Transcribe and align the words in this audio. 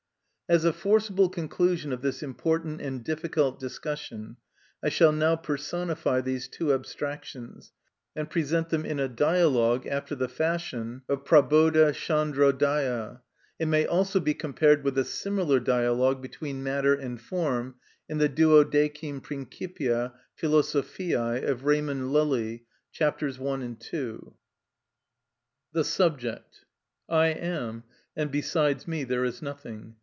As 0.49 0.65
a 0.65 0.73
forcible 0.73 1.29
conclusion 1.29 1.93
of 1.93 2.01
this 2.01 2.21
important 2.21 2.81
and 2.81 3.05
difficult 3.05 3.57
discussion 3.57 4.35
I 4.83 4.89
shall 4.89 5.13
now 5.13 5.37
personify 5.37 6.19
these 6.19 6.49
two 6.49 6.73
abstractions, 6.73 7.71
and 8.17 8.29
present 8.29 8.67
them 8.67 8.85
in 8.85 8.99
a 8.99 9.07
dialogue 9.07 9.87
after 9.87 10.13
the 10.13 10.27
fashion 10.27 11.03
of 11.07 11.23
Prabodha 11.23 11.93
Tschandro 11.93 12.51
Daya. 12.51 13.21
It 13.59 13.67
may 13.69 13.85
also 13.85 14.19
be 14.19 14.33
compared 14.33 14.83
with 14.83 14.97
a 14.97 15.05
similar 15.05 15.61
dialogue 15.61 16.21
between 16.21 16.61
matter 16.63 16.95
and 16.95 17.21
form 17.21 17.75
in 18.09 18.17
the 18.17 18.27
"Duodecim 18.27 19.21
Principia 19.21 20.11
Philosophiæ" 20.37 21.47
of 21.47 21.61
Raymund 21.61 22.11
Lully, 22.11 22.65
c. 22.91 23.05
1 23.05 23.61
and 23.61 23.79
2. 23.79 24.33
The 25.71 25.85
Subject. 25.85 26.65
I 27.07 27.27
am, 27.27 27.85
and 28.17 28.29
besides 28.29 28.85
me 28.85 29.05
there 29.05 29.23
is 29.23 29.41
nothing. 29.41 29.95